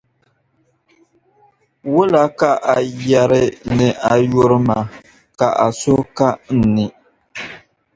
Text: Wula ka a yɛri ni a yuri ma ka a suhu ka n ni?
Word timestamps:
Wula 1.93 2.23
ka 2.39 2.51
a 2.73 2.75
yɛri 3.09 3.43
ni 3.77 3.87
a 4.09 4.13
yuri 4.29 4.57
ma 4.67 4.77
ka 5.39 5.47
a 5.65 5.67
suhu 5.79 6.03
ka 6.17 6.27
n 6.57 6.61
ni? 6.75 6.85